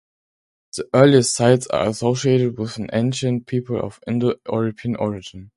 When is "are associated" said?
1.67-2.57